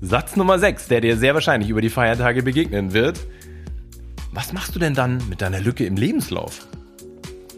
[0.00, 3.18] Satz Nummer 6, der dir sehr wahrscheinlich über die Feiertage begegnen wird.
[4.32, 6.68] Was machst du denn dann mit deiner Lücke im Lebenslauf?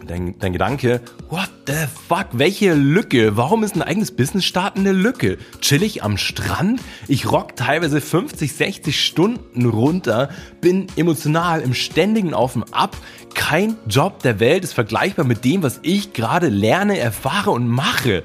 [0.06, 3.36] Dein, dein Gedanke, what the fuck, welche Lücke?
[3.36, 5.36] Warum ist ein eigenes Business starten eine Lücke?
[5.60, 6.80] Chillig am Strand?
[7.06, 10.30] Ich rock teilweise 50, 60 Stunden runter,
[10.62, 12.96] bin emotional im ständigen Auf und Ab.
[13.34, 18.24] Kein Job der Welt ist vergleichbar mit dem, was ich gerade lerne, erfahre und mache.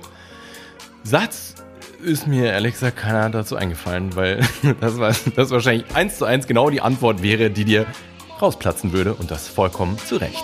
[1.04, 1.55] Satz
[2.04, 4.42] ist mir ehrlich gesagt keiner dazu eingefallen, weil
[4.82, 7.86] das, war, das wahrscheinlich eins zu eins genau die Antwort wäre, die dir
[8.42, 10.44] rausplatzen würde und das vollkommen zu Recht.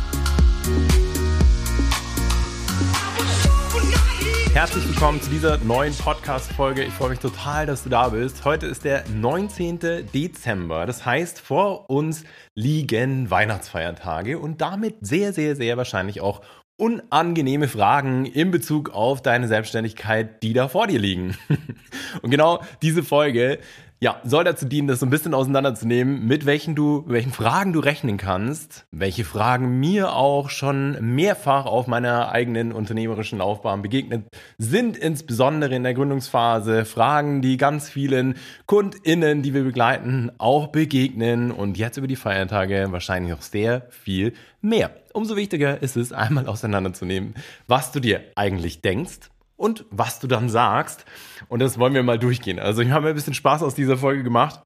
[4.61, 6.83] Herzlich willkommen zu dieser neuen Podcast-Folge.
[6.83, 8.45] Ich freue mich total, dass du da bist.
[8.45, 9.79] Heute ist der 19.
[10.13, 10.85] Dezember.
[10.85, 16.41] Das heißt, vor uns liegen Weihnachtsfeiertage und damit sehr, sehr, sehr wahrscheinlich auch
[16.77, 21.35] unangenehme Fragen in Bezug auf deine Selbstständigkeit, die da vor dir liegen.
[22.21, 23.57] Und genau diese Folge
[24.03, 27.79] ja, soll dazu dienen, das so ein bisschen auseinanderzunehmen, mit welchen du, welchen Fragen du
[27.79, 34.25] rechnen kannst, welche Fragen mir auch schon mehrfach auf meiner eigenen unternehmerischen Laufbahn begegnet
[34.57, 41.51] sind, insbesondere in der Gründungsphase, Fragen, die ganz vielen KundInnen, die wir begleiten, auch begegnen.
[41.51, 44.89] Und jetzt über die Feiertage wahrscheinlich noch sehr viel mehr.
[45.13, 47.35] Umso wichtiger ist es, einmal auseinanderzunehmen,
[47.67, 49.29] was du dir eigentlich denkst,
[49.61, 51.05] und was du dann sagst.
[51.47, 52.59] Und das wollen wir mal durchgehen.
[52.59, 54.63] Also ich habe mir ein bisschen Spaß aus dieser Folge gemacht.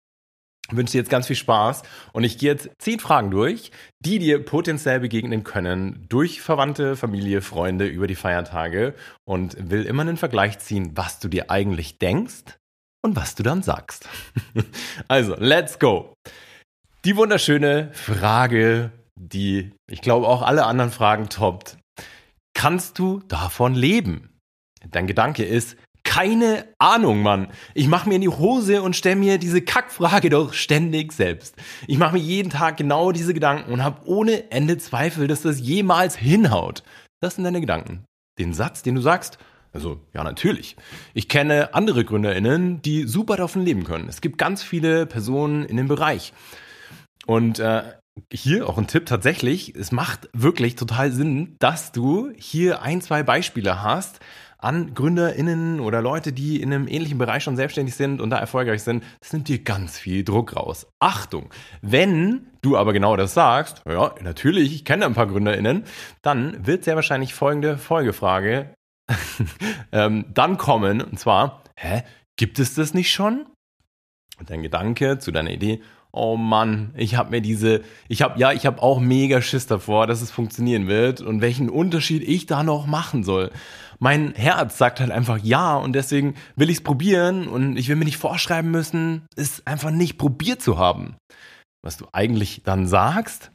[0.72, 4.18] Ich wünsche dir jetzt ganz viel Spaß und ich gehe jetzt zehn Fragen durch, die
[4.18, 8.96] dir potenziell begegnen können durch Verwandte, Familie, Freunde über die Feiertage
[9.26, 12.58] und will immer einen Vergleich ziehen, was du dir eigentlich denkst
[13.04, 14.10] und was du dann sagst.
[15.08, 16.16] also, let's go.
[17.04, 21.78] Die wunderschöne Frage, die ich glaube auch alle anderen Fragen toppt.
[22.56, 24.35] Kannst du davon leben?
[24.92, 27.48] Dein Gedanke ist, keine Ahnung, Mann.
[27.74, 31.56] Ich mache mir in die Hose und stelle mir diese Kackfrage doch ständig selbst.
[31.88, 35.60] Ich mache mir jeden Tag genau diese Gedanken und habe ohne Ende Zweifel, dass das
[35.60, 36.84] jemals hinhaut.
[37.22, 38.06] Das sind deine Gedanken.
[38.40, 39.40] Den Satz, den du sagst,
[39.74, 40.78] also ja, natürlich.
[41.14, 44.08] Ich kenne andere GründerInnen, die super davon leben können.
[44.08, 46.32] Es gibt ganz viele Personen in dem Bereich.
[47.26, 47.84] Und äh,
[48.32, 53.24] hier auch ein Tipp tatsächlich, es macht wirklich total Sinn, dass du hier ein, zwei
[53.24, 54.20] Beispiele hast,
[54.66, 58.84] an GründerInnen oder Leute, die in einem ähnlichen Bereich schon selbstständig sind und da erfolgreich
[58.84, 60.88] sind, das nimmt dir ganz viel Druck raus.
[61.00, 65.84] Achtung, wenn du aber genau das sagst, ja, natürlich, ich kenne ein paar GründerInnen,
[66.24, 68.74] dann wird sehr wahrscheinlich folgende Folgefrage
[69.92, 72.02] ähm, dann kommen, und zwar, hä,
[72.36, 73.46] gibt es das nicht schon?
[74.40, 75.82] Und dein Gedanke zu deiner Idee,
[76.16, 80.08] oh Mann, ich habe mir diese, ich habe ja, ich habe auch mega Schiss davor,
[80.08, 83.52] dass es funktionieren wird und welchen Unterschied ich da noch machen soll.
[84.00, 87.96] Mein Herz sagt halt einfach ja und deswegen will ich es probieren und ich will
[87.96, 91.16] mir nicht vorschreiben müssen, es einfach nicht probiert zu haben.
[91.84, 93.52] Was du eigentlich dann sagst,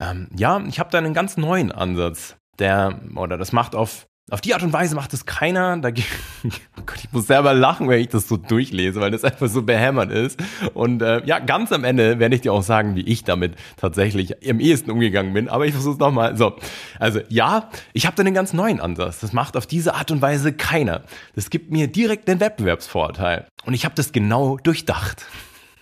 [0.00, 4.40] ähm, ja, ich habe da einen ganz neuen Ansatz, der oder das macht auf auf
[4.40, 5.76] die Art und Weise macht es keiner.
[5.76, 5.88] Da,
[6.44, 9.62] oh Gott, ich muss selber lachen, wenn ich das so durchlese, weil das einfach so
[9.62, 10.42] behämmert ist.
[10.72, 14.42] Und äh, ja, ganz am Ende werde ich dir auch sagen, wie ich damit tatsächlich
[14.42, 15.48] im ehesten umgegangen bin.
[15.48, 16.38] Aber ich versuche es nochmal.
[16.38, 16.56] So,
[16.98, 19.20] also ja, ich habe da einen ganz neuen Ansatz.
[19.20, 21.02] Das macht auf diese Art und Weise keiner.
[21.34, 23.46] Das gibt mir direkt den Wettbewerbsvorteil.
[23.66, 25.26] Und ich habe das genau durchdacht.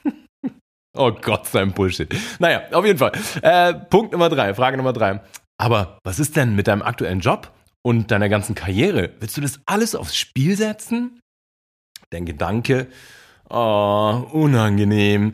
[0.97, 2.13] oh Gott, so ein Bullshit.
[2.41, 3.13] Naja, auf jeden Fall.
[3.41, 5.21] Äh, Punkt Nummer drei, Frage Nummer drei.
[5.59, 7.53] Aber was ist denn mit deinem aktuellen Job?
[7.83, 9.11] Und deiner ganzen Karriere.
[9.21, 11.21] Willst du das alles aufs Spiel setzen?
[12.11, 12.89] Dein Gedanke,
[13.49, 15.33] oh, unangenehm.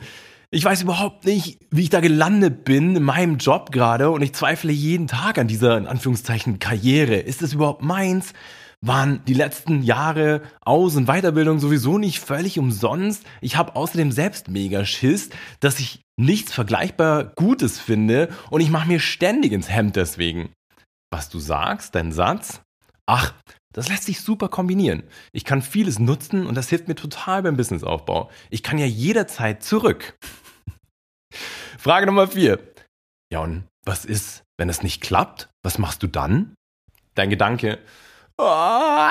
[0.50, 4.32] Ich weiß überhaupt nicht, wie ich da gelandet bin in meinem Job gerade und ich
[4.32, 7.16] zweifle jeden Tag an dieser, in Anführungszeichen, Karriere.
[7.16, 8.32] Ist das überhaupt meins?
[8.80, 13.24] Waren die letzten Jahre Aus- und Weiterbildung sowieso nicht völlig umsonst?
[13.40, 15.30] Ich habe außerdem selbst mega Schiss,
[15.60, 20.50] dass ich nichts vergleichbar Gutes finde und ich mache mir ständig ins Hemd deswegen
[21.10, 22.60] was du sagst, dein Satz,
[23.06, 23.34] ach,
[23.72, 25.02] das lässt sich super kombinieren.
[25.32, 28.30] Ich kann vieles nutzen und das hilft mir total beim Businessaufbau.
[28.50, 30.18] Ich kann ja jederzeit zurück.
[31.78, 32.58] Frage Nummer vier.
[33.30, 35.48] Ja, und was ist, wenn es nicht klappt?
[35.62, 36.54] Was machst du dann?
[37.14, 37.78] Dein Gedanke,
[38.36, 39.08] oh,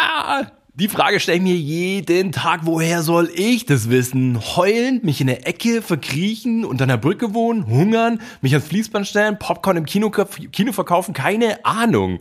[0.79, 4.39] Die Frage stelle ich mir jeden Tag, woher soll ich das wissen?
[4.56, 9.39] Heulend, mich in der Ecke verkriechen, unter einer Brücke wohnen, hungern, mich ans Fließband stellen,
[9.39, 11.15] Popcorn im Kino, Kino verkaufen?
[11.15, 12.19] Keine Ahnung.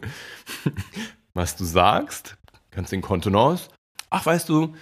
[1.34, 2.38] Was du sagst?
[2.70, 3.68] Kannst den Kontenance?
[4.08, 4.74] Ach, weißt du,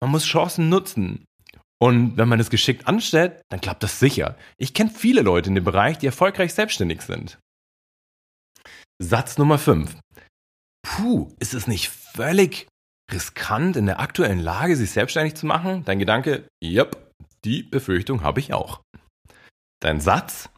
[0.00, 1.24] man muss Chancen nutzen.
[1.80, 4.36] Und wenn man es geschickt anstellt, dann klappt das sicher.
[4.56, 7.40] Ich kenne viele Leute in dem Bereich, die erfolgreich selbstständig sind.
[9.02, 9.96] Satz Nummer 5.
[10.82, 12.68] Puh, ist es nicht völlig
[13.12, 15.84] riskant in der aktuellen Lage, sich selbstständig zu machen?
[15.84, 17.12] Dein Gedanke, yep,
[17.44, 18.80] die Befürchtung habe ich auch.
[19.80, 20.48] Dein Satz,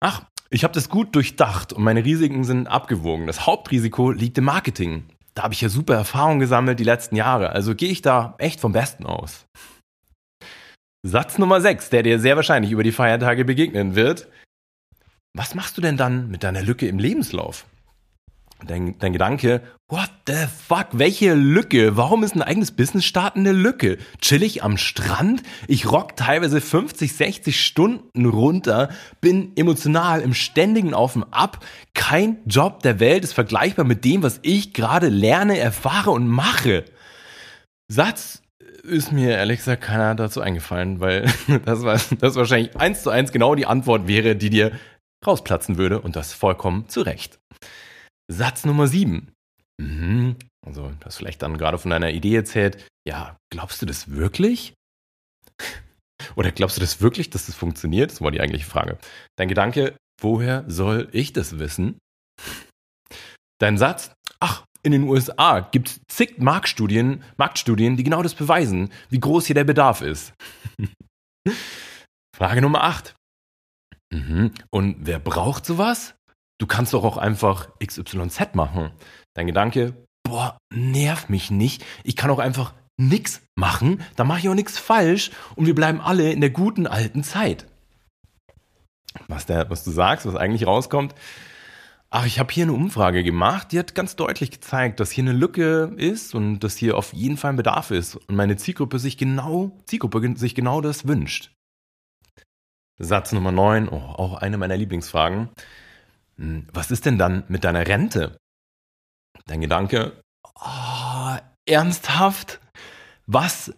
[0.00, 3.26] ach, ich habe das gut durchdacht und meine Risiken sind abgewogen.
[3.26, 5.04] Das Hauptrisiko liegt im Marketing.
[5.34, 8.60] Da habe ich ja super Erfahrung gesammelt die letzten Jahre, also gehe ich da echt
[8.60, 9.46] vom Besten aus.
[11.02, 14.28] Satz Nummer 6, der dir sehr wahrscheinlich über die Feiertage begegnen wird.
[15.36, 17.66] Was machst du denn dann mit deiner Lücke im Lebenslauf?
[18.64, 21.96] Dein, dein Gedanke, what the fuck, welche Lücke?
[21.96, 23.98] Warum ist ein eigenes Business starten eine Lücke?
[24.20, 25.42] Chillig am Strand?
[25.68, 28.88] Ich rock teilweise 50, 60 Stunden runter,
[29.20, 31.64] bin emotional im ständigen Auf und Ab.
[31.92, 36.86] Kein Job der Welt ist vergleichbar mit dem, was ich gerade lerne, erfahre und mache.
[37.88, 38.42] Satz
[38.84, 41.30] ist mir ehrlich gesagt keiner dazu eingefallen, weil
[41.66, 44.72] das, war, das wahrscheinlich eins zu eins genau die Antwort wäre, die dir
[45.26, 47.38] rausplatzen würde und das vollkommen zu Recht.
[48.28, 49.32] Satz Nummer sieben.
[49.78, 50.36] Mhm.
[50.66, 52.88] Also, du hast vielleicht dann gerade von deiner Idee erzählt.
[53.06, 54.74] Ja, glaubst du das wirklich?
[56.34, 58.10] Oder glaubst du das wirklich, dass das funktioniert?
[58.10, 58.98] Das war die eigentliche Frage.
[59.36, 61.98] Dein Gedanke, woher soll ich das wissen?
[63.58, 68.92] Dein Satz, ach, in den USA gibt es zig Marktstudien, Marktstudien, die genau das beweisen,
[69.08, 70.32] wie groß hier der Bedarf ist.
[72.36, 73.14] Frage Nummer 8.
[74.12, 74.52] Mhm.
[74.70, 76.15] Und wer braucht sowas?
[76.58, 78.90] Du kannst doch auch einfach XYZ machen.
[79.34, 81.84] Dein Gedanke, boah, nerv mich nicht.
[82.04, 86.00] Ich kann auch einfach nix machen, da mache ich auch nichts falsch und wir bleiben
[86.00, 87.66] alle in der guten alten Zeit.
[89.28, 91.14] Was, der, was du sagst, was eigentlich rauskommt,
[92.10, 95.32] ach, ich habe hier eine Umfrage gemacht, die hat ganz deutlich gezeigt, dass hier eine
[95.32, 99.18] Lücke ist und dass hier auf jeden Fall ein Bedarf ist und meine Zielgruppe sich
[99.18, 101.52] genau, Zielgruppe sich genau das wünscht.
[102.98, 105.50] Satz Nummer 9, oh, auch eine meiner Lieblingsfragen.
[106.38, 108.36] Hm, was ist denn dann mit deiner Rente?
[109.46, 110.20] Dein Gedanke,
[110.54, 111.36] oh,
[111.66, 112.60] ernsthaft?
[113.26, 113.72] Was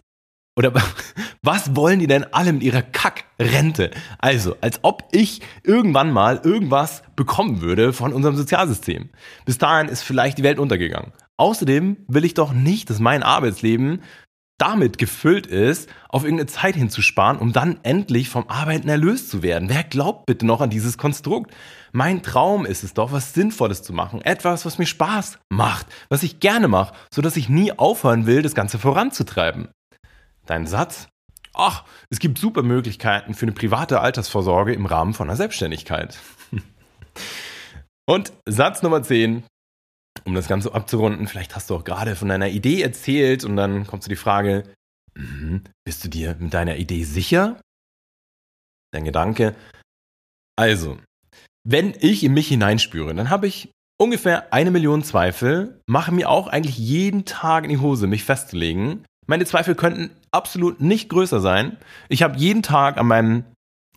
[0.59, 0.73] oder
[1.41, 3.91] was wollen die denn alle mit ihrer Kackrente?
[4.17, 9.09] Also, als ob ich irgendwann mal irgendwas bekommen würde von unserem Sozialsystem.
[9.45, 11.13] Bis dahin ist vielleicht die Welt untergegangen.
[11.37, 14.01] Außerdem will ich doch nicht, dass mein Arbeitsleben
[14.59, 19.69] damit gefüllt ist, auf irgendeine Zeit hinzusparen, um dann endlich vom Arbeiten erlöst zu werden.
[19.69, 21.51] Wer glaubt bitte noch an dieses Konstrukt?
[21.91, 24.21] Mein Traum ist es doch, was Sinnvolles zu machen.
[24.21, 28.53] Etwas, was mir Spaß macht, was ich gerne mache, sodass ich nie aufhören will, das
[28.53, 29.69] Ganze voranzutreiben.
[30.45, 31.07] Dein Satz?
[31.53, 36.17] Ach, es gibt super Möglichkeiten für eine private Altersvorsorge im Rahmen von einer Selbstständigkeit.
[38.05, 39.43] Und Satz Nummer 10,
[40.25, 43.87] um das Ganze abzurunden, vielleicht hast du auch gerade von deiner Idee erzählt und dann
[43.87, 44.63] kommt zu die Frage,
[45.15, 47.59] mhm, bist du dir mit deiner Idee sicher?
[48.91, 49.55] Dein Gedanke,
[50.59, 50.97] also,
[51.63, 56.47] wenn ich in mich hineinspüre, dann habe ich ungefähr eine Million Zweifel, mache mir auch
[56.47, 59.05] eigentlich jeden Tag in die Hose, mich festzulegen.
[59.25, 61.77] Meine Zweifel könnten absolut nicht größer sein.
[62.09, 63.45] Ich habe jeden Tag an meinem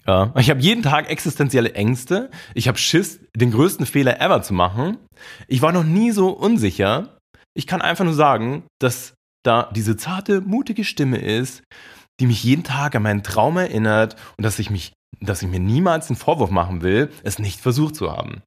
[0.06, 2.30] ja, ich habe jeden Tag existenzielle Ängste.
[2.54, 4.98] Ich habe Schiss, den größten Fehler ever zu machen.
[5.48, 7.18] Ich war noch nie so unsicher.
[7.54, 11.62] Ich kann einfach nur sagen, dass da diese zarte, mutige Stimme ist,
[12.20, 15.60] die mich jeden Tag an meinen Traum erinnert und dass ich mich dass ich mir
[15.60, 18.42] niemals einen Vorwurf machen will, es nicht versucht zu haben.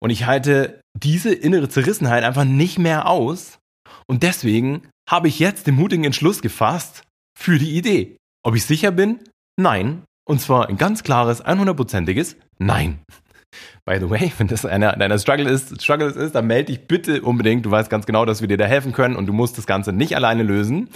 [0.00, 3.58] Und ich halte diese innere Zerrissenheit einfach nicht mehr aus.
[4.06, 7.04] Und deswegen habe ich jetzt den mutigen Entschluss gefasst
[7.38, 8.16] für die Idee.
[8.44, 9.20] Ob ich sicher bin?
[9.56, 10.02] Nein.
[10.28, 13.00] Und zwar ein ganz klares, 100%iges Nein.
[13.84, 17.22] By the way, wenn das einer deiner Struggle ist, Struggles ist, dann melde dich bitte
[17.22, 17.66] unbedingt.
[17.66, 19.92] Du weißt ganz genau, dass wir dir da helfen können und du musst das Ganze
[19.92, 20.88] nicht alleine lösen.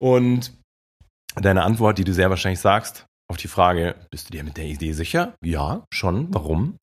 [0.00, 0.52] Und
[1.36, 4.64] deine Antwort, die du sehr wahrscheinlich sagst, auf die Frage, bist du dir mit der
[4.64, 5.34] Idee sicher?
[5.44, 6.32] Ja, schon.
[6.34, 6.78] Warum?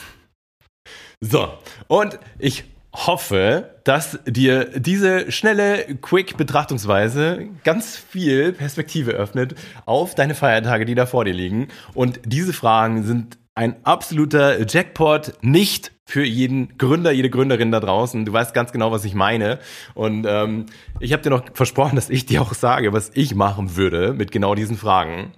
[1.20, 10.16] So, und ich hoffe, dass dir diese schnelle, quick Betrachtungsweise ganz viel Perspektive öffnet auf
[10.16, 11.68] deine Feiertage, die da vor dir liegen.
[11.94, 18.26] Und diese Fragen sind ein absoluter Jackpot, nicht für jeden Gründer, jede Gründerin da draußen.
[18.26, 19.60] Du weißt ganz genau, was ich meine.
[19.96, 20.68] Und ähm,
[21.00, 24.32] ich habe dir noch versprochen, dass ich dir auch sage, was ich machen würde mit
[24.32, 25.32] genau diesen Fragen.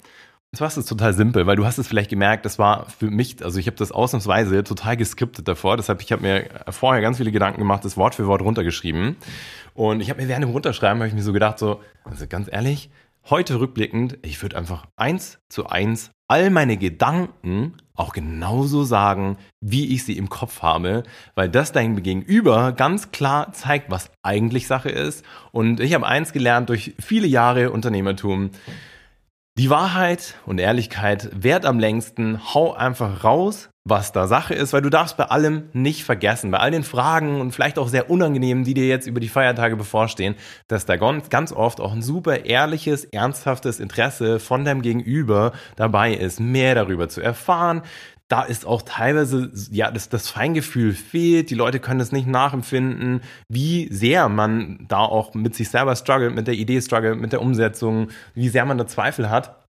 [0.55, 3.43] Zwar ist es total simpel, weil du hast es vielleicht gemerkt, das war für mich,
[3.43, 5.77] also ich habe das ausnahmsweise total geskriptet davor.
[5.77, 9.17] Deshalb, ich habe mir vorher ganz viele Gedanken gemacht, das Wort für Wort runtergeschrieben.
[9.73, 12.47] Und ich habe mir während dem Runterschreiben, habe ich mir so gedacht, so, also ganz
[12.51, 12.89] ehrlich,
[13.29, 19.93] heute rückblickend, ich würde einfach eins zu eins all meine Gedanken auch genauso sagen, wie
[19.93, 21.03] ich sie im Kopf habe,
[21.35, 25.25] weil das dein Gegenüber ganz klar zeigt, was eigentlich Sache ist.
[25.51, 28.51] Und ich habe eins gelernt durch viele Jahre Unternehmertum.
[29.57, 32.53] Die Wahrheit und Ehrlichkeit währt am längsten.
[32.53, 36.59] Hau einfach raus, was da Sache ist, weil du darfst bei allem nicht vergessen, bei
[36.59, 40.35] all den Fragen und vielleicht auch sehr unangenehmen, die dir jetzt über die Feiertage bevorstehen,
[40.67, 46.39] dass da ganz oft auch ein super ehrliches, ernsthaftes Interesse von deinem Gegenüber dabei ist,
[46.39, 47.81] mehr darüber zu erfahren,
[48.29, 51.49] da ist auch teilweise, ja, das, das Feingefühl fehlt.
[51.49, 56.35] Die Leute können es nicht nachempfinden, wie sehr man da auch mit sich selber struggelt,
[56.35, 59.63] mit der Idee struggelt, mit der Umsetzung, wie sehr man da Zweifel hat.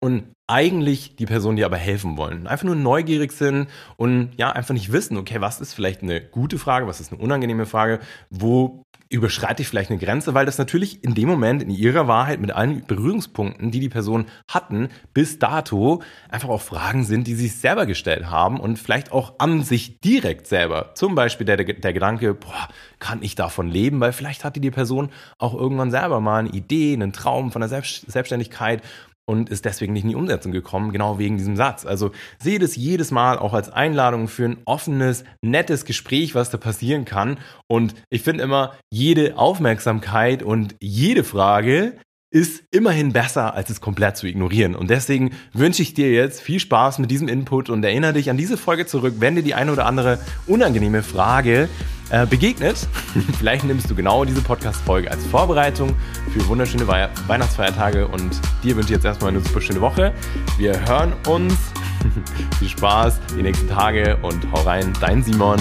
[0.00, 4.74] Und eigentlich die Personen, die aber helfen wollen, einfach nur neugierig sind und ja, einfach
[4.74, 8.82] nicht wissen, okay, was ist vielleicht eine gute Frage, was ist eine unangenehme Frage, wo
[9.12, 12.50] überschreite ich vielleicht eine Grenze, weil das natürlich in dem Moment in ihrer Wahrheit mit
[12.50, 17.56] allen Berührungspunkten, die die Personen hatten, bis dato einfach auch Fragen sind, die sie sich
[17.56, 20.90] selber gestellt haben und vielleicht auch an sich direkt selber.
[20.94, 24.00] Zum Beispiel der, der Gedanke, boah, kann ich davon leben?
[24.00, 27.68] Weil vielleicht hatte die Person auch irgendwann selber mal eine Idee, einen Traum von der
[27.68, 28.82] Selbstständigkeit
[29.26, 31.86] und ist deswegen nicht in die Umsetzung gekommen, genau wegen diesem Satz.
[31.86, 36.58] Also sehe das jedes Mal auch als Einladung für ein offenes, nettes Gespräch, was da
[36.58, 37.38] passieren kann.
[37.68, 41.98] Und ich finde immer, jede Aufmerksamkeit und jede Frage
[42.32, 44.74] ist immerhin besser, als es komplett zu ignorieren.
[44.74, 48.38] Und deswegen wünsche ich dir jetzt viel Spaß mit diesem Input und erinnere dich an
[48.38, 51.68] diese Folge zurück, wenn dir die eine oder andere unangenehme Frage
[52.08, 52.88] äh, begegnet.
[53.38, 55.94] Vielleicht nimmst du genau diese Podcast-Folge als Vorbereitung
[56.32, 60.14] für wunderschöne Wei Weihnachtsfeiertage und dir wünsche ich jetzt erstmal eine super schöne Woche.
[60.56, 61.54] Wir hören uns.
[62.58, 65.60] viel Spaß die nächsten Tage und hau rein, dein Simon.